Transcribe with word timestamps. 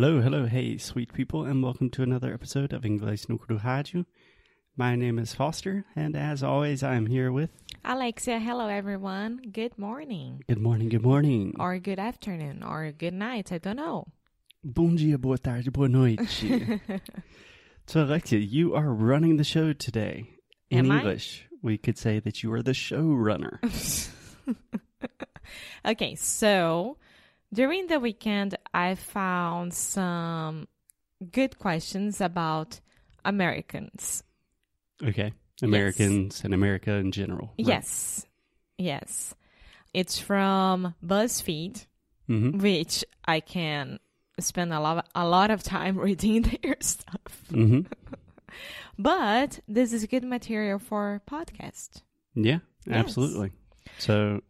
Hello, 0.00 0.22
hello, 0.22 0.46
hey, 0.46 0.78
sweet 0.78 1.12
people, 1.12 1.44
and 1.44 1.62
welcome 1.62 1.90
to 1.90 2.02
another 2.02 2.32
episode 2.32 2.72
of 2.72 2.84
Inglês 2.84 3.28
no 3.28 3.36
Rádio. 3.36 4.06
My 4.74 4.96
name 4.96 5.18
is 5.18 5.34
Foster, 5.34 5.84
and 5.94 6.16
as 6.16 6.42
always, 6.42 6.82
I 6.82 6.94
am 6.94 7.04
here 7.04 7.30
with. 7.30 7.50
Alexia, 7.84 8.38
hello 8.38 8.68
everyone. 8.68 9.42
Good 9.52 9.76
morning. 9.76 10.42
Good 10.48 10.62
morning, 10.62 10.88
good 10.88 11.02
morning. 11.02 11.54
Or 11.60 11.78
good 11.78 11.98
afternoon, 11.98 12.62
or 12.62 12.90
good 12.92 13.12
night, 13.12 13.52
I 13.52 13.58
don't 13.58 13.76
know. 13.76 14.06
Bom 14.64 14.96
dia, 14.96 15.18
boa 15.18 15.36
tarde, 15.36 15.70
boa 15.70 15.86
noite. 15.86 16.26
so, 17.86 18.02
Alexia, 18.02 18.38
you 18.38 18.74
are 18.74 18.94
running 18.94 19.36
the 19.36 19.44
show 19.44 19.74
today. 19.74 20.30
In 20.70 20.86
Am 20.86 20.92
I? 20.92 20.96
English, 21.00 21.46
we 21.60 21.76
could 21.76 21.98
say 21.98 22.20
that 22.20 22.42
you 22.42 22.50
are 22.54 22.62
the 22.62 22.72
showrunner. 22.72 23.58
Okay, 25.84 26.14
so 26.14 26.98
during 27.52 27.86
the 27.88 27.98
weekend, 28.00 28.56
I 28.72 28.94
found 28.94 29.74
some 29.74 30.68
good 31.32 31.58
questions 31.58 32.20
about 32.20 32.80
Americans. 33.24 34.22
okay. 35.02 35.32
Americans 35.62 36.42
and 36.42 36.54
America 36.54 36.92
in 36.94 37.12
general. 37.12 37.52
Yes, 37.58 38.24
yes. 38.78 39.34
It's 39.92 40.18
from 40.18 40.94
BuzzFeed, 41.04 41.86
hmm 42.26 42.58
which 42.58 43.04
I 43.26 43.40
can 43.40 43.98
spend 44.38 44.72
a 44.72 44.80
lot, 44.80 45.08
a 45.14 45.26
lot 45.26 45.50
of 45.50 45.62
time 45.62 45.98
reading 46.06 46.42
their 46.42 46.76
stuff. 46.80 47.44
hmm 47.50 47.80
But 48.98 49.60
this 49.68 49.92
is 49.92 50.06
good 50.06 50.24
material 50.24 50.78
for 50.78 51.22
podcast. 51.28 52.02
Yeah, 52.34 52.58
Yes. 52.86 52.96
absolutely. 52.96 53.52
So, 53.98 54.40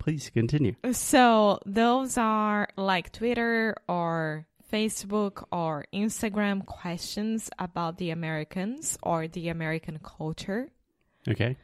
please 0.00 0.30
continue. 0.30 0.74
So 0.92 1.60
those 1.64 2.18
are 2.18 2.68
like 2.76 3.12
Twitter 3.12 3.76
or 3.88 4.46
Facebook 4.72 5.44
or 5.52 5.84
Instagram 5.94 6.64
questions 6.66 7.50
about 7.58 7.98
the 7.98 8.10
Americans 8.10 8.98
or 9.02 9.28
the 9.28 9.48
American 9.48 9.98
culture 10.02 10.68
Okay. 11.28 11.56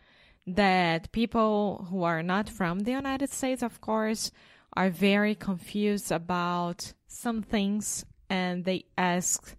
that 0.46 1.10
people 1.12 1.86
who 1.90 2.04
are 2.04 2.22
not 2.22 2.48
from 2.48 2.80
the 2.80 2.92
United 2.92 3.30
States, 3.30 3.62
of 3.62 3.80
course, 3.80 4.30
are 4.76 4.90
very 4.90 5.34
confused 5.34 6.12
about 6.12 6.92
some 7.08 7.42
things 7.42 8.04
and 8.28 8.64
they 8.64 8.84
ask 8.98 9.56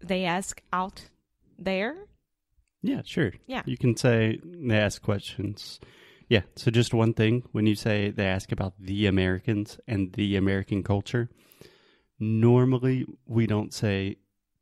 they 0.00 0.24
ask 0.24 0.60
out 0.72 1.08
there. 1.58 1.94
Yeah, 2.82 3.02
sure. 3.04 3.32
Yeah. 3.46 3.62
You 3.64 3.78
can 3.78 3.96
say 3.96 4.40
they 4.42 4.76
ask 4.76 5.00
questions. 5.00 5.78
Yeah. 6.32 6.44
So 6.56 6.70
just 6.70 6.94
one 6.94 7.12
thing 7.12 7.42
when 7.52 7.66
you 7.66 7.74
say 7.74 8.08
they 8.08 8.24
ask 8.24 8.52
about 8.52 8.72
the 8.80 9.06
Americans 9.06 9.78
and 9.86 10.14
the 10.14 10.36
American 10.36 10.82
culture, 10.82 11.28
normally 12.18 13.04
we 13.26 13.46
don't 13.46 13.74
say 13.74 14.16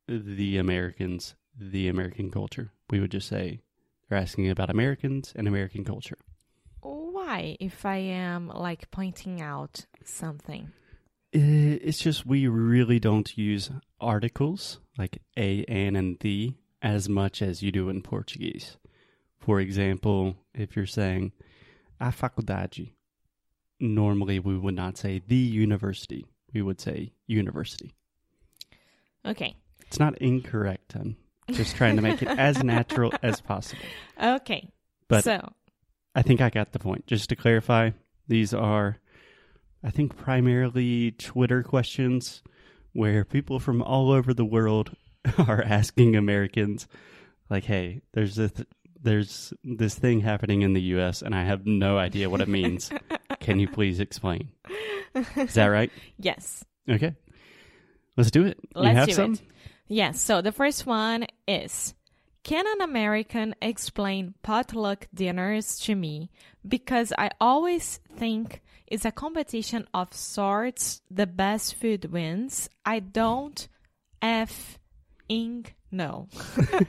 the 0.09 0.59
Americans, 0.59 1.37
the 1.57 1.87
American 1.87 2.33
culture. 2.33 2.73
We 2.91 2.99
would 2.99 3.13
just 3.13 3.29
say 3.29 3.61
they're 4.09 4.19
asking 4.19 4.51
about 4.51 4.69
Americans 4.69 5.33
and 5.37 5.47
American 5.47 5.85
culture. 5.85 6.19
Why 6.81 7.57
if 7.61 7.87
I 7.87 7.99
am 7.99 8.49
like 8.49 8.91
pointing 8.91 9.41
out 9.41 9.87
something? 10.05 10.73
It's 11.33 12.01
just 12.01 12.27
we 12.27 12.49
really 12.49 12.99
don't 12.99 13.39
use 13.39 13.71
articles 14.01 14.81
like 14.99 15.23
a, 15.37 15.65
an, 15.67 15.95
and 15.95 16.19
the 16.19 16.55
as 16.83 17.09
much 17.09 17.41
as 17.41 17.63
you 17.63 17.71
do 17.71 17.89
in 17.89 18.03
Portuguese. 18.03 18.77
For 19.39 19.61
example, 19.61 20.35
if 20.53 20.75
you're 20.75 20.85
saying 20.85 21.31
a 22.01 22.11
faculdade, 22.11 22.93
normally 23.79 24.39
we 24.39 24.57
would 24.59 24.75
not 24.75 24.97
say 24.97 25.23
the 25.27 25.37
university. 25.37 26.27
We 26.53 26.63
would 26.63 26.81
say 26.81 27.13
university. 27.27 27.95
Okay. 29.25 29.55
It's 29.87 29.99
not 29.99 30.19
incorrect. 30.19 30.95
I'm 30.97 31.17
just 31.51 31.77
trying 31.77 31.97
to 31.97 32.03
make 32.03 32.23
it 32.23 32.29
as 32.29 32.63
natural 32.65 33.13
as 33.23 33.41
possible. 33.41 33.83
Okay. 34.23 34.69
But 35.09 35.25
so 35.25 35.53
I 36.15 36.23
think 36.23 36.41
I 36.41 36.51
got 36.51 36.73
the 36.73 36.79
point. 36.79 37.07
Just 37.07 37.29
to 37.29 37.37
clarify, 37.37 37.91
these 38.29 38.55
are, 38.55 38.99
I 39.83 39.91
think, 39.91 40.17
primarily 40.17 41.13
Twitter 41.13 41.63
questions 41.63 42.43
where 42.93 43.25
people 43.25 43.61
from 43.61 43.83
all 43.83 44.11
over 44.11 44.35
the 44.35 44.45
world 44.45 44.97
are 45.39 45.63
asking 45.63 46.17
Americans, 46.17 46.89
like, 47.49 47.65
"Hey, 47.65 48.03
there's 48.13 48.37
this, 48.37 48.53
there's 49.03 49.53
this 49.65 49.95
thing 49.95 50.21
happening 50.21 50.63
in 50.63 50.73
the 50.73 50.83
U.S. 50.95 51.23
and 51.23 51.35
I 51.35 51.45
have 51.45 51.67
no 51.67 51.99
idea 51.99 52.31
what 52.31 52.41
it 52.41 52.49
means. 52.49 52.91
Can 53.41 53.59
you 53.59 53.69
please 53.69 54.01
explain?" 54.01 54.51
Is 55.37 55.55
that 55.55 55.67
right? 55.67 55.91
yes. 56.19 56.65
Okay, 56.89 57.15
let's 58.17 58.31
do 58.31 58.45
it. 58.45 58.59
Let's 58.75 58.97
have 58.97 59.09
do 59.09 59.15
some? 59.15 59.33
it. 59.35 59.43
Yes. 59.89 60.21
So 60.21 60.41
the 60.41 60.53
first 60.53 60.87
one 60.87 61.27
is 61.49 61.95
Can 62.45 62.65
an 62.67 62.81
American 62.81 63.55
explain 63.61 64.35
potluck 64.43 65.09
dinners 65.13 65.79
to 65.81 65.95
me? 65.95 66.31
Because 66.67 67.13
I 67.19 67.31
always 67.41 68.01
think 68.17 68.63
it's 68.87 69.05
a 69.05 69.13
competition 69.13 69.87
of 69.95 70.13
sorts. 70.13 71.03
The 71.11 71.27
best 71.27 71.75
food 71.75 72.13
wins. 72.13 72.69
I 72.85 73.01
don't 73.01 73.69
F 74.23 74.79
ing 75.29 75.67
no. 75.91 76.29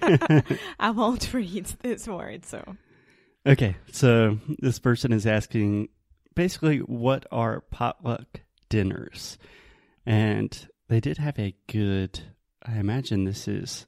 I 0.79 0.91
won't 0.91 1.33
read 1.33 1.65
this 1.81 2.07
word, 2.07 2.45
so 2.45 2.63
Okay, 3.45 3.75
so 3.91 4.37
this 4.59 4.77
person 4.77 5.11
is 5.11 5.25
asking 5.25 5.89
basically 6.35 6.77
what 6.79 7.25
are 7.31 7.61
potluck 7.61 8.41
dinners? 8.69 9.39
And 10.05 10.67
they 10.89 10.99
did 10.99 11.17
have 11.17 11.39
a 11.39 11.55
good, 11.67 12.19
I 12.63 12.77
imagine 12.77 13.23
this 13.25 13.47
is 13.47 13.87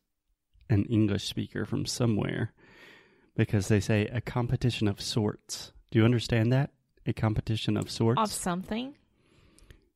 an 0.69 0.85
English 0.85 1.25
speaker 1.25 1.65
from 1.65 1.85
somewhere 1.85 2.51
because 3.35 3.67
they 3.67 3.79
say 3.79 4.07
a 4.07 4.21
competition 4.21 4.87
of 4.87 4.99
sorts. 4.99 5.71
Do 5.91 5.99
you 5.99 6.05
understand 6.05 6.51
that? 6.51 6.71
A 7.05 7.13
competition 7.13 7.77
of 7.77 7.91
sorts? 7.91 8.19
of 8.21 8.31
something. 8.31 8.95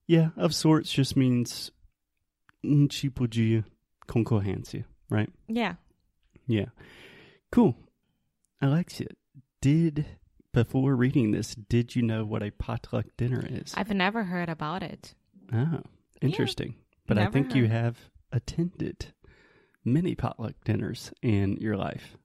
yeah, 0.05 0.29
of 0.38 0.53
sorts 0.53 0.91
just 0.91 1.16
means 1.16 1.72
um 2.63 2.88
tipo 2.88 3.28
de 3.28 3.63
concorrência, 4.07 4.85
right? 5.09 5.29
Yeah. 5.47 5.75
Yeah. 6.47 6.66
Cool. 7.51 7.75
Alexia, 8.62 9.07
did 9.62 10.06
before 10.53 10.95
reading 10.95 11.31
this, 11.31 11.53
did 11.53 11.95
you 11.95 12.01
know 12.01 12.25
what 12.25 12.41
a 12.41 12.51
potluck 12.51 13.06
dinner 13.17 13.44
is? 13.47 13.73
I've 13.75 13.91
never 13.91 14.23
heard 14.23 14.50
about 14.50 14.81
it. 14.84 15.13
oh, 15.53 15.81
interesting. 16.22 16.75
but 17.06 17.17
I 17.17 17.28
think 17.28 17.53
you 17.53 17.67
have 17.67 17.97
attended 18.31 19.13
many 19.85 20.16
potluck 20.16 20.56
dinners 20.66 21.12
in 21.22 21.57
your 21.57 21.78
life. 21.78 22.17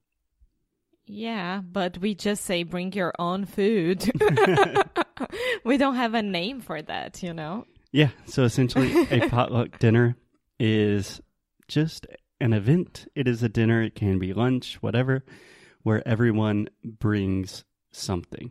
Yeah, 1.06 1.60
but 1.60 1.98
we 1.98 2.14
just 2.14 2.44
say 2.44 2.62
bring 2.62 2.92
your 2.92 3.12
own 3.18 3.44
food. 3.44 4.10
we 5.64 5.76
don't 5.76 5.96
have 5.96 6.14
a 6.14 6.22
name 6.22 6.60
for 6.60 6.80
that, 6.80 7.22
you 7.22 7.34
know? 7.34 7.66
Yeah, 7.92 8.10
so 8.24 8.44
essentially 8.44 9.06
a 9.10 9.28
potluck 9.28 9.78
dinner 9.78 10.16
is 10.58 11.20
just 11.68 12.06
an 12.42 12.52
event. 12.52 13.06
It 13.14 13.26
is 13.28 13.42
a 13.42 13.48
dinner, 13.48 13.82
it 13.82 13.94
can 13.94 14.18
be 14.18 14.32
lunch, 14.34 14.82
whatever, 14.82 15.24
where 15.82 16.06
everyone 16.06 16.68
brings 16.84 17.64
something. 17.92 18.50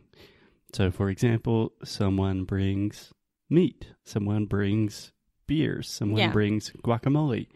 So 0.72 0.90
for 0.90 1.10
example, 1.10 1.72
someone 1.84 2.44
brings 2.44 3.12
meat, 3.50 3.88
someone 4.04 4.46
brings 4.46 5.12
beers, 5.46 5.88
someone 5.90 6.20
Yeah. 6.20 6.32
brings 6.32 6.70
guacamole. 6.82 7.46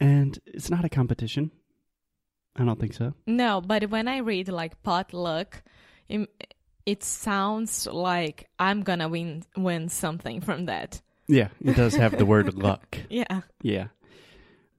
And 0.00 0.38
it's 0.46 0.70
not 0.70 0.84
a 0.84 0.88
competition. 0.88 1.50
I 2.56 2.64
don't 2.64 2.78
think 2.80 2.94
so. 2.94 3.14
No, 3.26 3.60
but 3.60 3.90
when 3.90 4.08
I 4.08 4.18
read 4.18 4.48
like 4.48 4.82
potluck, 4.82 5.62
it, 6.08 6.28
it 6.86 7.02
sounds 7.02 7.86
like 7.86 8.48
I'm 8.58 8.82
gonna 8.82 9.08
win 9.08 9.42
win 9.56 9.88
something 9.88 10.40
from 10.40 10.66
that. 10.66 11.02
Yeah, 11.26 11.48
it 11.64 11.74
does 11.76 11.94
have 11.96 12.16
the 12.16 12.26
word 12.26 12.54
luck. 12.66 12.98
Yeah. 13.10 13.40
Yeah. 13.62 13.88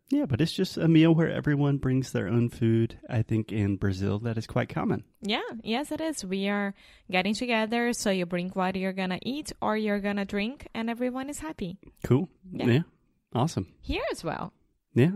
Yeah, 0.10 0.26
but 0.26 0.40
it's 0.40 0.52
just 0.52 0.78
a 0.78 0.88
meal 0.88 1.16
where 1.16 1.32
everyone 1.32 1.78
brings 1.78 2.12
their 2.12 2.28
own 2.28 2.50
food. 2.50 3.00
I 3.10 3.24
think 3.24 3.52
in 3.52 3.78
Brazil 3.78 4.20
that 4.20 4.38
is 4.38 4.46
quite 4.46 4.70
common. 4.70 5.04
Yeah, 5.22 5.42
yes 5.64 5.92
it 5.92 6.00
is. 6.00 6.24
We 6.24 6.48
are 6.48 6.76
getting 7.10 7.34
together 7.34 7.92
so 7.94 8.12
you 8.12 8.26
bring 8.26 8.50
what 8.50 8.76
you're 8.76 8.94
gonna 8.94 9.20
eat 9.24 9.52
or 9.62 9.76
you're 9.76 10.00
gonna 10.00 10.26
drink 10.26 10.68
and 10.76 10.90
everyone 10.90 11.30
is 11.30 11.40
happy. 11.40 11.80
Cool. 12.04 12.30
Yeah. 12.52 12.66
Yeah. 12.66 12.82
Awesome. 13.34 13.68
Here 13.82 14.04
as 14.12 14.24
well. 14.24 14.54
Yeah. 14.94 15.12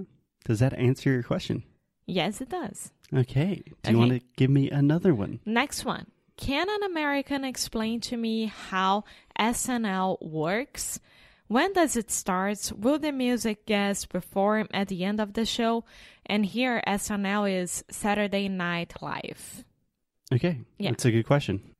Does 0.45 0.59
that 0.59 0.73
answer 0.73 1.11
your 1.11 1.23
question? 1.23 1.63
Yes 2.07 2.41
it 2.41 2.49
does. 2.49 2.91
Okay. 3.13 3.63
Do 3.83 3.91
you 3.91 3.97
want 3.97 4.11
to 4.11 4.21
give 4.37 4.49
me 4.49 4.69
another 4.69 5.13
one? 5.13 5.39
Next 5.45 5.85
one. 5.85 6.07
Can 6.37 6.67
an 6.69 6.83
American 6.83 7.43
explain 7.43 7.99
to 8.01 8.17
me 8.17 8.45
how 8.45 9.03
SNL 9.37 10.21
works? 10.21 10.99
When 11.49 11.73
does 11.73 11.97
it 11.97 12.11
start? 12.11 12.71
Will 12.77 12.99
the 12.99 13.11
music 13.11 13.65
guests 13.65 14.05
perform 14.05 14.67
at 14.71 14.87
the 14.87 15.03
end 15.03 15.19
of 15.19 15.33
the 15.33 15.45
show? 15.45 15.83
And 16.27 16.45
here, 16.45 16.79
SNL 16.87 17.61
is 17.61 17.83
Saturday 17.89 18.47
Night 18.47 18.93
Live. 19.01 19.65
Okay. 20.31 20.59
Yeah. 20.77 20.91
That's 20.91 21.05
a 21.05 21.11
good 21.11 21.25
question. 21.25 21.75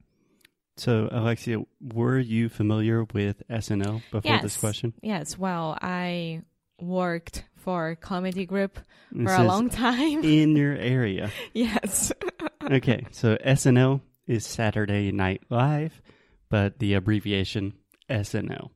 So, 0.77 1.07
Alexia, 1.11 1.59
were 1.79 2.17
you 2.17 2.49
familiar 2.49 3.03
with 3.13 3.43
SNL 3.47 4.01
before 4.09 4.39
this 4.41 4.57
question? 4.57 4.95
Yes, 5.03 5.37
well, 5.37 5.77
I 5.79 6.41
worked 6.81 7.43
for 7.55 7.89
a 7.89 7.95
comedy 7.95 8.47
group 8.47 8.79
This 9.11 9.27
for 9.27 9.39
a 9.39 9.43
long 9.43 9.69
time. 9.69 10.23
in 10.23 10.55
your 10.55 10.75
area. 10.75 11.31
yes. 11.53 12.11
Okay, 12.61 13.07
so 13.11 13.35
SNL 13.37 14.01
is 14.27 14.45
Saturday 14.45 15.11
Night 15.13 15.41
Live, 15.49 16.01
but 16.49 16.77
the 16.77 16.93
abbreviation 16.93 17.73
SNL. 18.09 18.69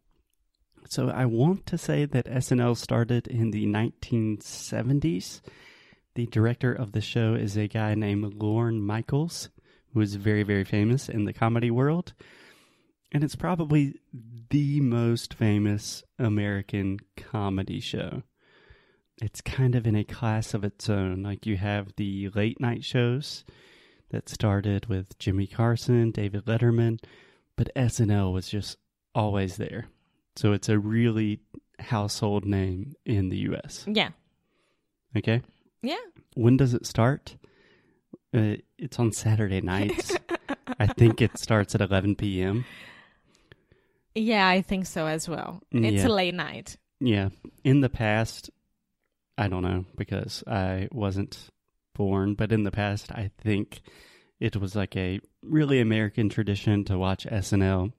So 0.89 1.09
I 1.09 1.25
want 1.25 1.65
to 1.67 1.77
say 1.77 2.05
that 2.05 2.25
SNL 2.25 2.77
started 2.77 3.27
in 3.27 3.51
the 3.51 3.65
1970s. 3.65 5.41
The 6.15 6.27
director 6.27 6.71
of 6.73 6.91
the 6.91 7.01
show 7.01 7.33
is 7.33 7.57
a 7.57 7.67
guy 7.67 7.95
named 7.95 8.35
Lorne 8.35 8.81
Michaels, 8.81 9.49
who 9.93 10.01
is 10.01 10.15
very, 10.15 10.43
very 10.43 10.63
famous 10.63 11.09
in 11.09 11.25
the 11.25 11.33
comedy 11.33 11.71
world. 11.71 12.13
And 13.11 13.23
it's 13.23 13.35
probably 13.35 13.95
the 14.49 14.81
most 14.81 15.33
famous 15.33 16.03
American 16.19 16.99
comedy 17.15 17.79
show. 17.79 18.23
It's 19.21 19.41
kind 19.41 19.75
of 19.75 19.87
in 19.87 19.95
a 19.95 20.03
class 20.03 20.53
of 20.53 20.63
its 20.63 20.89
own. 20.89 21.23
Like 21.23 21.45
you 21.45 21.57
have 21.57 21.95
the 21.95 22.29
late 22.35 22.59
night 22.59 22.83
shows 22.83 23.45
that 24.09 24.29
started 24.29 24.87
with 24.87 25.17
Johnny 25.17 25.47
Carson, 25.47 26.11
David 26.11 26.45
Letterman, 26.45 26.99
but 27.55 27.73
SNL 27.75 28.33
was 28.33 28.49
just 28.49 28.77
always 29.15 29.57
there. 29.57 29.87
So 30.35 30.53
it's 30.53 30.69
a 30.69 30.79
really 30.79 31.39
household 31.79 32.45
name 32.45 32.93
in 33.05 33.29
the 33.29 33.37
US. 33.49 33.85
Yeah. 33.87 34.09
Okay? 35.15 35.41
Yeah. 35.81 35.97
When 36.35 36.57
does 36.57 36.73
it 36.73 36.85
start? 36.85 37.35
Uh, 38.35 38.55
it's 38.77 38.97
on 38.99 39.11
Saturday 39.11 39.61
nights. 39.61 40.15
I 40.79 40.87
think 40.87 41.21
it 41.21 41.37
starts 41.37 41.75
at 41.75 41.81
11 41.81 42.15
p.m. 42.15 42.65
Yeah, 44.15 44.47
I 44.47 44.61
think 44.61 44.85
so 44.85 45.05
as 45.07 45.27
well. 45.27 45.61
It's 45.71 46.03
Yeah. 46.03 46.07
a 46.07 46.09
late 46.09 46.33
night. 46.33 46.77
Yeah. 46.99 47.29
In 47.63 47.81
the 47.81 47.89
past, 47.89 48.49
I 49.37 49.47
don't 49.47 49.63
know 49.63 49.85
because 49.97 50.43
I 50.47 50.87
wasn't 50.91 51.49
born, 51.95 52.33
but 52.35 52.51
in 52.51 52.63
the 52.63 52.71
past, 52.71 53.11
I 53.11 53.29
think 53.37 53.81
it 54.39 54.55
was 54.55 54.75
like 54.75 54.95
a 54.95 55.19
really 55.43 55.79
American 55.79 56.29
tradition 56.29 56.83
to 56.85 56.97
watch 56.97 57.25
SNL 57.25 57.91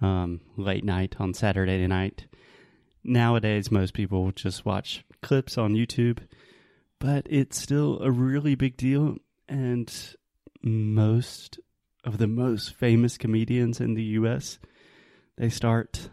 um, 0.00 0.40
late 0.56 0.84
night 0.84 1.16
on 1.18 1.34
Saturday 1.34 1.86
night. 1.86 2.26
Nowadays, 3.04 3.70
most 3.70 3.94
people 3.94 4.32
just 4.32 4.64
watch 4.64 5.04
clips 5.22 5.56
on 5.56 5.74
YouTube, 5.74 6.18
but 6.98 7.26
it's 7.30 7.60
still 7.60 8.00
a 8.02 8.10
really 8.10 8.54
big 8.54 8.76
deal. 8.76 9.16
And 9.48 9.92
most 10.62 11.58
of 12.04 12.18
the 12.18 12.26
most 12.26 12.74
famous 12.74 13.16
comedians 13.16 13.80
in 13.80 13.94
the 13.94 14.02
U.S. 14.02 14.58
they 15.36 15.48
start 15.48 16.10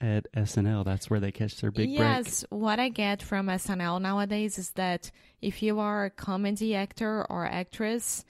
at 0.00 0.26
SNL. 0.34 0.84
That's 0.84 1.08
where 1.10 1.20
they 1.20 1.30
catch 1.32 1.60
their 1.60 1.70
big 1.70 1.88
break. 1.88 1.98
yes, 1.98 2.44
what 2.50 2.78
I 2.80 2.88
get 2.88 3.22
from 3.22 3.46
SNL 3.48 4.00
nowadays 4.00 4.58
is 4.58 4.70
that 4.72 5.10
if 5.42 5.62
you 5.62 5.78
are 5.78 6.06
a 6.06 6.10
comedy 6.10 6.74
actor 6.74 7.26
or 7.30 7.44
actress 7.46 8.24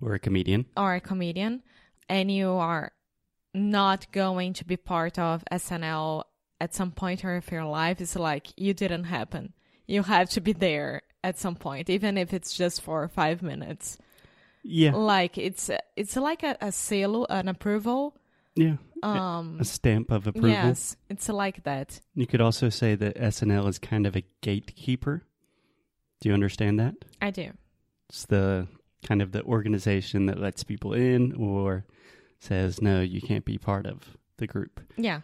Or 0.00 0.14
a 0.14 0.18
comedian. 0.18 0.66
or 0.76 0.94
a 0.94 1.00
comedian 1.00 1.62
and 2.08 2.30
you 2.30 2.50
are 2.50 2.90
not 3.54 4.10
going 4.12 4.52
to 4.54 4.64
be 4.64 4.76
part 4.76 5.18
of 5.18 5.44
SNL 5.52 6.24
at 6.60 6.74
some 6.74 6.92
point 6.92 7.24
or 7.24 7.36
of 7.36 7.50
your 7.50 7.64
life, 7.64 8.00
it's 8.00 8.16
like 8.16 8.48
you 8.56 8.72
didn't 8.74 9.04
happen. 9.04 9.52
You 9.86 10.02
have 10.04 10.30
to 10.30 10.40
be 10.40 10.52
there 10.52 11.02
at 11.24 11.38
some 11.38 11.56
point, 11.56 11.90
even 11.90 12.16
if 12.16 12.32
it's 12.32 12.54
just 12.54 12.80
for 12.82 13.06
five 13.08 13.42
minutes. 13.42 13.98
Yeah. 14.62 14.94
Like 14.94 15.38
it's 15.38 15.70
it's 15.96 16.16
like 16.16 16.42
a, 16.42 16.56
a 16.60 16.70
seal, 16.72 17.26
an 17.28 17.48
approval. 17.48 18.16
Yeah. 18.54 18.76
Um, 19.02 19.58
A 19.60 19.64
stamp 19.64 20.12
of 20.12 20.28
approval. 20.28 20.50
yes, 20.50 20.96
it's 21.10 21.28
like 21.28 21.64
that. 21.64 22.00
You 22.14 22.26
could 22.26 22.40
also 22.40 22.68
say 22.68 22.94
that 22.94 23.16
SNL 23.16 23.68
is 23.68 23.78
kind 23.80 24.06
of 24.06 24.14
a 24.14 24.22
gatekeeper. 24.42 25.24
Do 26.20 26.28
you 26.28 26.34
understand 26.34 26.78
that? 26.78 26.94
I 27.20 27.30
do. 27.32 27.50
It's 28.08 28.26
the 28.26 28.68
kind 29.04 29.20
of 29.20 29.32
the 29.32 29.42
organization 29.42 30.26
that 30.26 30.38
lets 30.38 30.62
people 30.62 30.92
in 30.92 31.32
or 31.34 31.84
says, 32.42 32.82
no, 32.82 33.00
you 33.00 33.20
can't 33.20 33.44
be 33.44 33.58
part 33.58 33.86
of 33.86 34.16
the 34.38 34.46
group. 34.46 34.80
Yeah. 34.96 35.20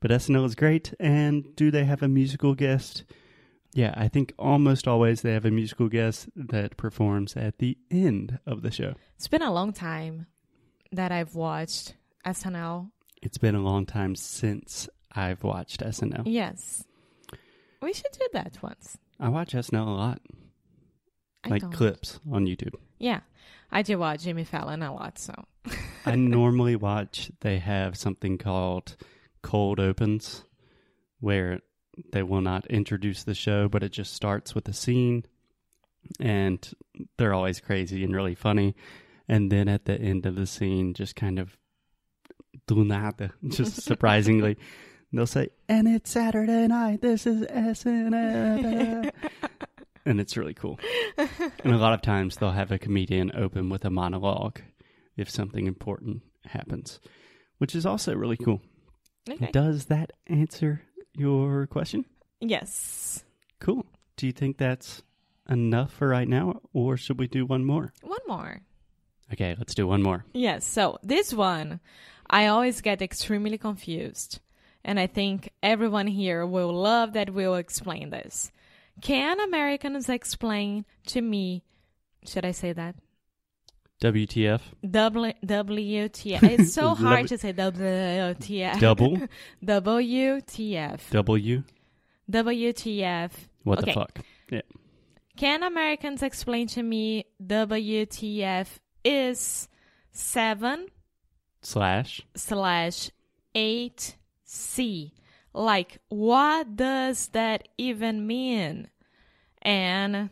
But 0.00 0.10
SNL 0.10 0.46
is 0.46 0.54
great. 0.54 0.94
And 0.98 1.54
do 1.56 1.70
they 1.70 1.84
have 1.84 2.02
a 2.02 2.08
musical 2.08 2.54
guest? 2.54 3.04
Yeah, 3.72 3.92
I 3.96 4.08
think 4.08 4.32
almost 4.38 4.86
always 4.86 5.22
they 5.22 5.32
have 5.32 5.44
a 5.44 5.50
musical 5.50 5.88
guest 5.88 6.28
that 6.36 6.76
performs 6.76 7.36
at 7.36 7.58
the 7.58 7.76
end 7.90 8.38
of 8.46 8.62
the 8.62 8.70
show. 8.70 8.94
It's 9.16 9.28
been 9.28 9.42
a 9.42 9.52
long 9.52 9.72
time 9.72 10.26
that 10.92 11.10
I've 11.10 11.34
watched 11.34 11.94
SNL. 12.24 12.90
It's 13.20 13.38
been 13.38 13.54
a 13.54 13.60
long 13.60 13.84
time 13.84 14.14
since 14.14 14.88
I've 15.12 15.42
watched 15.42 15.80
SNL. 15.80 16.22
Yes. 16.26 16.84
We 17.82 17.92
should 17.92 18.12
do 18.12 18.26
that 18.32 18.58
once. 18.62 18.96
I 19.20 19.28
watch 19.28 19.52
SNL 19.52 19.86
a 19.86 19.90
lot, 19.90 20.20
I 21.44 21.48
like 21.48 21.62
don't. 21.62 21.72
clips 21.72 22.20
on 22.30 22.46
YouTube. 22.46 22.74
Yeah. 22.98 23.20
I 23.72 23.82
do 23.82 23.98
watch 23.98 24.22
Jimmy 24.22 24.44
Fallon 24.44 24.82
a 24.82 24.94
lot, 24.94 25.18
so. 25.18 25.34
I 26.06 26.16
normally 26.16 26.76
watch, 26.76 27.30
they 27.40 27.58
have 27.58 27.96
something 27.96 28.38
called 28.38 28.96
cold 29.42 29.80
opens 29.80 30.44
where 31.20 31.60
they 32.12 32.22
will 32.22 32.40
not 32.40 32.66
introduce 32.66 33.24
the 33.24 33.34
show, 33.34 33.68
but 33.68 33.82
it 33.82 33.92
just 33.92 34.12
starts 34.12 34.54
with 34.54 34.68
a 34.68 34.72
scene 34.72 35.24
and 36.20 36.68
they're 37.16 37.34
always 37.34 37.60
crazy 37.60 38.04
and 38.04 38.14
really 38.14 38.34
funny. 38.34 38.74
And 39.28 39.50
then 39.50 39.68
at 39.68 39.86
the 39.86 39.98
end 39.98 40.26
of 40.26 40.34
the 40.34 40.46
scene, 40.46 40.92
just 40.92 41.16
kind 41.16 41.38
of 41.38 41.56
do 42.66 42.84
nada, 42.84 43.32
just 43.48 43.82
surprisingly, 43.82 44.56
they'll 45.12 45.26
say, 45.26 45.48
and 45.68 45.88
it's 45.88 46.10
Saturday 46.10 46.66
night, 46.66 47.00
this 47.00 47.26
is 47.26 47.46
SNL. 47.46 49.10
and 50.06 50.20
it's 50.20 50.36
really 50.36 50.54
cool. 50.54 50.78
And 51.16 51.72
a 51.72 51.78
lot 51.78 51.94
of 51.94 52.02
times 52.02 52.36
they'll 52.36 52.50
have 52.50 52.72
a 52.72 52.78
comedian 52.78 53.32
open 53.34 53.70
with 53.70 53.84
a 53.84 53.90
monologue 53.90 54.60
if 55.16 55.30
something 55.30 55.66
important 55.66 56.22
happens, 56.46 57.00
which 57.58 57.74
is 57.74 57.86
also 57.86 58.14
really 58.14 58.36
cool. 58.36 58.60
Okay. 59.28 59.50
Does 59.52 59.86
that 59.86 60.12
answer 60.26 60.82
your 61.16 61.66
question? 61.66 62.04
Yes. 62.40 63.24
Cool. 63.60 63.86
Do 64.16 64.26
you 64.26 64.32
think 64.32 64.58
that's 64.58 65.02
enough 65.48 65.92
for 65.92 66.08
right 66.08 66.28
now, 66.28 66.60
or 66.72 66.96
should 66.96 67.18
we 67.18 67.26
do 67.26 67.46
one 67.46 67.64
more? 67.64 67.92
One 68.02 68.18
more. 68.26 68.60
Okay, 69.32 69.54
let's 69.58 69.74
do 69.74 69.86
one 69.86 70.02
more. 70.02 70.24
Yes. 70.34 70.66
So 70.66 70.98
this 71.02 71.32
one, 71.32 71.80
I 72.28 72.46
always 72.46 72.80
get 72.80 73.02
extremely 73.02 73.58
confused. 73.58 74.40
And 74.84 75.00
I 75.00 75.06
think 75.06 75.50
everyone 75.62 76.06
here 76.06 76.44
will 76.44 76.72
love 76.72 77.14
that 77.14 77.30
we'll 77.30 77.54
explain 77.54 78.10
this. 78.10 78.52
Can 79.00 79.40
Americans 79.40 80.08
explain 80.08 80.84
to 81.06 81.22
me, 81.22 81.64
should 82.26 82.44
I 82.44 82.50
say 82.52 82.72
that? 82.74 82.94
WTF? 84.04 84.60
W- 84.90 85.32
WTF. 85.46 86.42
It's 86.52 86.74
so 86.74 86.94
hard 86.94 87.28
to 87.28 87.38
say 87.38 87.52
WTF. 87.54 88.78
Double 88.78 89.16
WTF. 89.64 91.00
W? 91.10 91.62
WTF. 92.30 93.30
What 93.64 93.78
Okay. 93.78 93.90
the 93.90 93.94
fuck? 93.94 94.18
Yeah. 94.50 94.60
Can 95.36 95.62
Americans 95.62 96.22
explain 96.22 96.66
to 96.68 96.82
me 96.82 97.24
WTF 97.42 98.66
is 99.04 99.68
7 100.12 100.86
Slash. 101.62 102.20
slash 102.36 103.10
8C? 103.54 105.12
Like, 105.54 105.98
what 106.08 106.76
does 106.76 107.28
that 107.28 107.68
even 107.78 108.26
mean? 108.26 108.88
And 109.62 110.30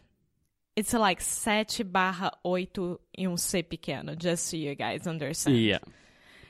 it's 0.77 0.93
like 0.95 1.21
7 1.21 1.89
barra 1.91 2.33
8 2.45 2.79
em 3.19 3.31
um 3.33 3.37
C 3.37 3.63
pequeno, 3.63 4.15
just 4.17 4.47
so 4.49 4.57
you 4.57 4.75
guys 4.75 5.07
understand. 5.07 5.59
Yeah. 5.59 5.79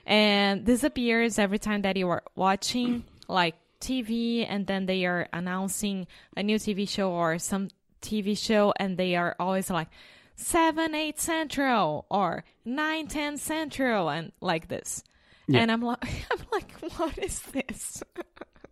and 0.07 0.67
this 0.67 0.83
appears 0.85 1.39
every 1.39 1.59
time 1.59 1.83
that 1.83 1.97
you 1.97 2.09
are 2.09 2.23
watching 2.35 3.05
like 3.29 3.55
TV 3.81 4.45
and 4.49 4.67
then 4.67 4.87
they 4.87 5.05
are 5.07 5.29
announcing 5.33 6.07
a 6.37 6.43
new 6.43 6.57
TV 6.57 6.89
show 6.89 7.11
or 7.11 7.39
some 7.39 7.69
TV 8.01 8.37
show 8.37 8.73
and 8.79 8.97
they 8.97 9.15
are 9.17 9.35
always 9.39 9.71
like 9.71 9.89
7 10.37 10.95
8 10.95 11.19
central 11.21 12.07
or 12.11 12.45
9 12.65 13.07
10 13.07 13.37
central 13.39 14.09
and 14.09 14.33
like 14.41 14.69
this. 14.69 15.03
Yeah. 15.47 15.61
And 15.61 15.71
I'm 15.73 15.83
like 15.83 16.05
I'm 16.33 16.47
like 16.53 16.73
what 16.97 17.19
is 17.19 17.41
this? 17.53 18.03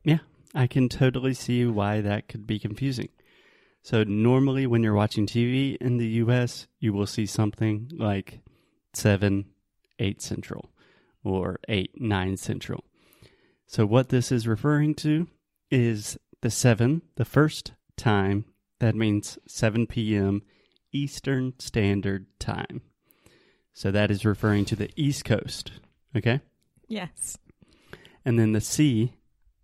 Yeah, 0.02 0.20
I 0.54 0.66
can 0.66 0.88
totally 0.88 1.34
see 1.34 1.66
why 1.66 2.00
that 2.00 2.26
could 2.26 2.46
be 2.46 2.58
confusing. 2.58 3.10
So, 3.82 4.04
normally 4.04 4.66
when 4.66 4.82
you're 4.82 4.94
watching 4.94 5.26
TV 5.26 5.76
in 5.76 5.96
the 5.96 6.06
US, 6.24 6.66
you 6.78 6.92
will 6.92 7.06
see 7.06 7.26
something 7.26 7.90
like 7.94 8.40
7, 8.92 9.46
8 9.98 10.22
Central 10.22 10.70
or 11.24 11.60
8, 11.68 12.00
9 12.00 12.36
Central. 12.36 12.84
So, 13.66 13.86
what 13.86 14.10
this 14.10 14.30
is 14.30 14.46
referring 14.46 14.94
to 14.96 15.28
is 15.70 16.18
the 16.42 16.50
7, 16.50 17.02
the 17.16 17.24
first 17.24 17.72
time, 17.96 18.44
that 18.80 18.94
means 18.94 19.38
7 19.46 19.86
p.m. 19.86 20.42
Eastern 20.92 21.54
Standard 21.58 22.26
Time. 22.38 22.82
So, 23.72 23.90
that 23.90 24.10
is 24.10 24.24
referring 24.24 24.64
to 24.66 24.76
the 24.76 24.90
East 24.96 25.24
Coast 25.24 25.72
Okay. 26.16 26.40
Yes. 26.88 27.38
And 28.24 28.38
then 28.38 28.52
the 28.52 28.60
C 28.60 29.14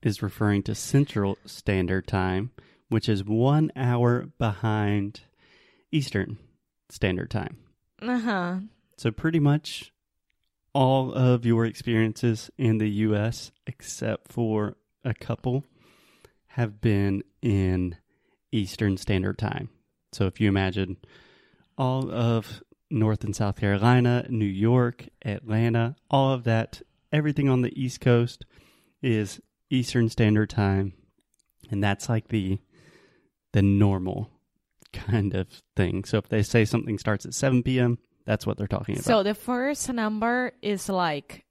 is 0.03 0.23
referring 0.23 0.63
to 0.65 0.75
Central 0.75 1.39
Standard 1.45 2.07
Time, 2.07 2.53
which 2.89 3.09
is 3.09 3.25
one 3.25 3.71
hour 3.77 4.29
behind 4.39 5.21
Eastern 5.91 6.39
Standard 6.91 7.31
Time. 7.31 7.59
Uh 8.01 8.19
huh. 8.19 8.57
So, 8.97 9.11
pretty 9.11 9.41
much 9.41 9.93
all 10.73 11.13
of 11.13 11.45
your 11.45 11.65
experiences 11.65 12.51
in 12.59 12.79
the 12.79 12.89
U.S., 12.91 13.51
except 13.67 14.33
for 14.33 14.77
a 15.05 15.15
couple, 15.15 15.65
have 16.49 16.81
been 16.81 17.23
in 17.43 17.97
Eastern 18.53 18.97
Standard 18.97 19.39
Time. 19.39 19.71
So, 20.13 20.27
if 20.27 20.41
you 20.41 20.49
imagine 20.49 20.97
all 21.79 22.11
of 22.11 22.63
North 22.91 23.25
and 23.25 23.35
South 23.35 23.57
Carolina, 23.61 24.27
New 24.29 24.45
York, 24.45 25.09
Atlanta, 25.25 25.97
all 26.11 26.33
of 26.33 26.45
that, 26.45 26.83
everything 27.13 27.49
on 27.49 27.63
the 27.63 27.81
East 27.81 28.01
Coast 28.01 28.45
is 29.03 29.41
Eastern 29.71 30.09
Standard 30.09 30.51
Time, 30.51 30.93
and 31.71 31.83
that's 31.83 32.09
like 32.09 32.29
the 32.29 32.59
the 33.57 33.63
normal 33.63 34.29
kind 34.93 35.35
of 35.35 35.47
thing. 35.75 36.05
So 36.05 36.19
if 36.19 36.29
they 36.29 36.43
say 36.43 36.67
something 36.67 36.99
starts 36.99 37.25
at 37.25 37.33
7 37.33 37.63
p.m., 37.63 37.99
that's 38.27 38.47
what 38.47 38.59
they're 38.59 38.67
talking 38.67 38.97
about. 38.97 39.05
So 39.07 39.23
the 39.23 39.33
first 39.35 39.91
number 39.91 40.53
is 40.61 40.91
like 40.91 41.47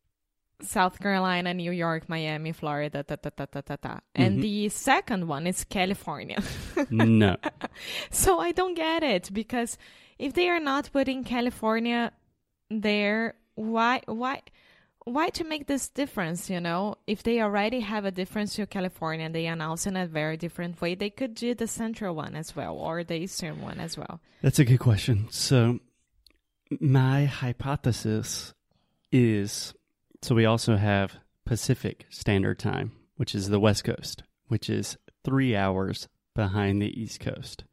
South 0.61 0.99
Carolina, 0.99 1.51
New 1.55 1.71
York, 1.71 2.07
Miami, 2.07 2.51
Florida, 2.51 3.01
ta 3.03 3.15
ta 3.15 3.29
ta 3.31 3.45
ta 3.45 3.61
ta 3.61 3.75
ta. 3.75 3.99
And 4.13 4.37
Mhm. 4.37 4.41
the 4.41 4.69
second 4.69 5.27
one 5.27 5.47
is 5.47 5.63
California. 5.65 6.37
no. 6.91 7.37
so 8.11 8.37
I 8.39 8.51
don't 8.51 8.75
get 8.75 9.01
it 9.01 9.33
because 9.33 9.77
if 10.19 10.33
they 10.33 10.47
are 10.49 10.59
not 10.61 10.91
putting 10.93 11.23
California 11.23 12.11
there, 12.69 13.33
why 13.55 14.01
why 14.05 14.41
why 15.05 15.29
to 15.29 15.43
make 15.43 15.67
this 15.67 15.87
difference, 15.87 16.49
you 16.49 16.59
know? 16.59 16.95
If 17.07 17.23
they 17.23 17.39
already 17.41 17.79
have 17.79 18.05
a 18.05 18.11
difference 18.11 18.55
to 18.55 18.65
California 18.65 19.25
and 19.25 19.35
they 19.35 19.45
announce 19.45 19.85
in 19.85 19.95
a 19.95 20.07
very 20.07 20.35
different 20.35 20.81
way, 20.81 20.95
they 20.95 21.11
could 21.11 21.35
do 21.35 21.53
the 21.53 21.67
central 21.67 22.15
one 22.15 22.35
as 22.35 22.55
well 22.55 22.75
or 22.75 23.03
the 23.03 23.15
eastern 23.15 23.61
one 23.61 23.79
as 23.79 23.97
well. 23.97 24.19
That's 24.41 24.59
a 24.59 24.65
good 24.65 24.79
question. 24.79 25.27
So, 25.29 25.79
my 26.79 27.25
hypothesis 27.25 28.53
is 29.11 29.73
so 30.23 30.33
we 30.33 30.45
also 30.45 30.75
have 30.75 31.17
Pacific 31.45 32.07
Standard 32.09 32.57
Time, 32.57 32.91
which 33.15 33.35
is 33.35 33.49
the 33.49 33.59
West 33.59 33.83
Coast, 33.83 34.23
which 34.47 34.71
is 34.71 34.97
three 35.23 35.55
hours 35.55 36.07
behind 36.33 36.81
the 36.81 36.99
East 36.99 37.19
Coast. 37.19 37.63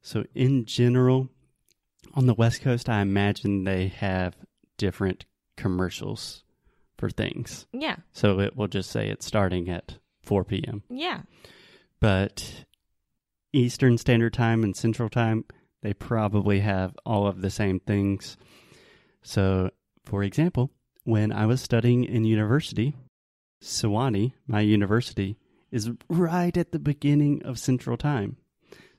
So, 0.00 0.24
in 0.34 0.64
general, 0.64 1.28
on 2.14 2.24
the 2.24 2.32
West 2.32 2.62
Coast, 2.62 2.88
I 2.88 3.02
imagine 3.02 3.64
they 3.64 3.88
have 3.88 4.34
different 4.78 5.26
commercials 5.58 6.42
for 6.96 7.10
things. 7.10 7.66
Yeah. 7.72 7.96
So, 8.12 8.40
it 8.40 8.56
will 8.56 8.68
just 8.68 8.90
say 8.90 9.08
it's 9.08 9.26
starting 9.26 9.68
at 9.68 9.98
4 10.22 10.44
p.m. 10.44 10.82
Yeah. 10.88 11.22
but 12.00 12.64
Eastern 13.52 13.98
Standard 13.98 14.32
Time 14.34 14.62
and 14.64 14.76
Central 14.76 15.08
Time, 15.08 15.44
they 15.82 15.92
probably 15.94 16.60
have 16.60 16.94
all 17.04 17.26
of 17.26 17.40
the 17.40 17.50
same 17.50 17.80
things. 17.80 18.36
So, 19.22 19.70
for 20.04 20.22
example, 20.22 20.70
when 21.04 21.32
I 21.32 21.46
was 21.46 21.60
studying 21.62 22.04
in 22.04 22.24
university, 22.24 22.94
Sewanee, 23.62 24.32
my 24.46 24.60
university, 24.60 25.36
is 25.70 25.90
right 26.08 26.56
at 26.56 26.72
the 26.72 26.78
beginning 26.78 27.42
of 27.44 27.58
Central 27.58 27.96
Time. 27.96 28.36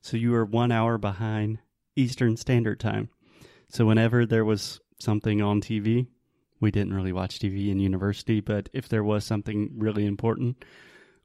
So 0.02 0.18
you 0.18 0.34
are 0.36 0.46
one 0.46 0.72
hour 0.72 0.98
behind 0.98 1.60
Eastern 1.96 2.38
Standard 2.38 2.80
Time. 2.80 3.10
So 3.70 3.86
whenever 3.86 4.26
there 4.26 4.46
was 4.46 4.80
something 5.00 5.42
on 5.42 5.62
TV, 5.62 6.08
we 6.60 6.72
didn't 6.72 6.94
really 6.94 7.14
watch 7.14 7.40
TV 7.40 7.70
in 7.70 7.80
university, 7.80 8.42
but 8.42 8.70
if 8.74 8.90
there 8.90 9.04
was 9.04 9.26
something 9.26 9.72
really 9.78 10.06
important, 10.06 10.64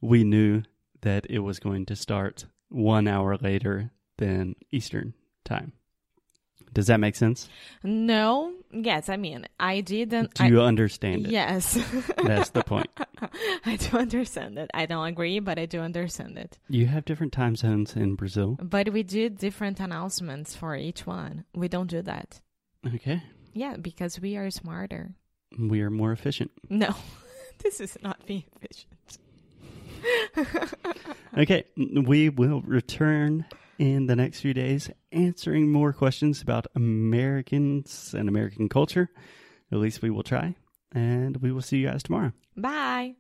we 0.01 0.25
knew 0.25 0.63
that 1.03 1.27
it 1.29 1.41
was 1.41 1.59
going 1.59 1.87
to 1.87 1.97
start 1.97 2.47
one 2.69 3.07
hour 3.09 3.37
later 3.37 3.91
than 4.19 4.55
Eastern 4.71 5.15
time. 5.45 5.73
Does 6.73 6.89
that 6.89 6.99
make 6.99 7.15
sense? 7.15 7.49
No. 7.85 8.53
Yes, 8.73 9.09
I 9.09 9.17
mean, 9.17 9.47
I 9.61 9.81
didn't. 9.81 10.35
Do 10.35 10.47
you 10.47 10.61
understand 10.61 11.27
it? 11.27 11.31
yes. 11.31 11.79
That's 12.25 12.51
the 12.51 12.65
point. 12.65 12.89
I 13.65 13.77
do 13.77 13.97
understand 13.97 14.59
it. 14.59 14.71
I 14.75 14.87
don't 14.87 15.07
agree, 15.07 15.39
but 15.39 15.59
I 15.59 15.67
do 15.67 15.81
understand 15.81 16.37
it. 16.37 16.59
You 16.69 16.87
have 16.87 17.05
different 17.05 17.33
time 17.33 17.55
zones 17.55 17.95
in 17.95 18.17
Brazil. 18.17 18.59
But 18.61 18.93
we 18.93 19.05
do 19.05 19.29
different 19.31 19.79
announcements 19.79 20.57
for 20.57 20.75
each 20.75 21.07
one. 21.07 21.45
We 21.55 21.69
don't 21.69 21.89
do 21.89 22.03
that. 22.03 22.41
Okay. 22.95 23.23
Yeah, 23.53 23.77
because 23.77 24.21
we 24.21 24.37
are 24.37 24.51
smarter. 24.51 25.15
We 25.59 25.83
are 25.83 25.91
more 25.91 26.13
efficient. 26.13 26.51
No, 26.69 26.95
this 27.63 27.81
is 27.81 27.97
not 28.03 28.25
being 28.27 28.45
efficient. 28.57 28.91
Okay. 31.37 31.65
We 31.77 32.29
will 32.29 32.61
return 32.63 33.45
in 33.79 34.07
the 34.07 34.15
next 34.15 34.39
few 34.41 34.55
days 34.55 34.89
answering 35.11 35.71
more 35.73 35.93
questions 35.93 36.41
about 36.41 36.67
Americans 36.77 38.15
and 38.17 38.29
American 38.29 38.69
culture. 38.69 39.11
At 39.73 39.79
least 39.79 40.01
we 40.01 40.11
will 40.11 40.23
try. 40.23 40.55
And 40.93 41.39
we 41.39 41.51
will 41.51 41.63
see 41.63 41.79
you 41.79 41.89
guys 41.89 42.05
tomorrow. 42.05 42.33
Bye. 42.57 43.15